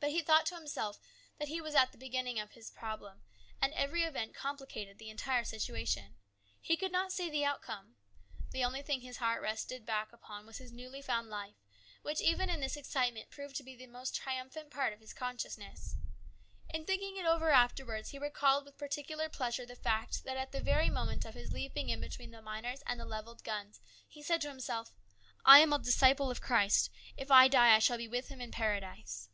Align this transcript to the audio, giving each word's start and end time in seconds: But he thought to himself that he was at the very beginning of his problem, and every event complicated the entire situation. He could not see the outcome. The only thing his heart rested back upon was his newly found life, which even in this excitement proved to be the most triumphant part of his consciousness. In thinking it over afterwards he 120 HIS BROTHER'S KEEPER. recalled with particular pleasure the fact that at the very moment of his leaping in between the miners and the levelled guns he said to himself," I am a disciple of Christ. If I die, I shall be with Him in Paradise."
But 0.00 0.10
he 0.10 0.20
thought 0.20 0.44
to 0.46 0.54
himself 0.54 1.00
that 1.38 1.48
he 1.48 1.62
was 1.62 1.74
at 1.74 1.90
the 1.90 1.96
very 1.96 2.08
beginning 2.10 2.38
of 2.38 2.50
his 2.50 2.70
problem, 2.70 3.22
and 3.62 3.72
every 3.72 4.02
event 4.02 4.34
complicated 4.34 4.98
the 4.98 5.08
entire 5.08 5.44
situation. 5.44 6.16
He 6.60 6.76
could 6.76 6.92
not 6.92 7.10
see 7.10 7.30
the 7.30 7.46
outcome. 7.46 7.96
The 8.50 8.64
only 8.64 8.82
thing 8.82 9.00
his 9.00 9.16
heart 9.16 9.40
rested 9.40 9.86
back 9.86 10.12
upon 10.12 10.44
was 10.44 10.58
his 10.58 10.72
newly 10.72 11.00
found 11.00 11.30
life, 11.30 11.56
which 12.02 12.20
even 12.20 12.50
in 12.50 12.60
this 12.60 12.76
excitement 12.76 13.30
proved 13.30 13.56
to 13.56 13.62
be 13.62 13.74
the 13.74 13.86
most 13.86 14.14
triumphant 14.14 14.70
part 14.70 14.92
of 14.92 15.00
his 15.00 15.14
consciousness. 15.14 15.96
In 16.68 16.84
thinking 16.84 17.16
it 17.16 17.24
over 17.24 17.48
afterwards 17.50 18.10
he 18.10 18.18
120 18.18 18.26
HIS 18.26 18.34
BROTHER'S 18.34 18.34
KEEPER. 18.34 18.34
recalled 18.34 18.64
with 18.66 18.76
particular 18.76 19.28
pleasure 19.30 19.64
the 19.64 19.80
fact 19.80 20.24
that 20.24 20.36
at 20.36 20.52
the 20.52 20.60
very 20.60 20.90
moment 20.90 21.24
of 21.24 21.32
his 21.32 21.50
leaping 21.50 21.88
in 21.88 22.02
between 22.02 22.30
the 22.30 22.42
miners 22.42 22.82
and 22.86 23.00
the 23.00 23.06
levelled 23.06 23.42
guns 23.42 23.80
he 24.06 24.22
said 24.22 24.42
to 24.42 24.50
himself," 24.50 24.92
I 25.46 25.60
am 25.60 25.72
a 25.72 25.78
disciple 25.78 26.30
of 26.30 26.42
Christ. 26.42 26.90
If 27.16 27.30
I 27.30 27.48
die, 27.48 27.74
I 27.74 27.78
shall 27.78 27.96
be 27.96 28.06
with 28.08 28.28
Him 28.28 28.42
in 28.42 28.50
Paradise." 28.50 29.30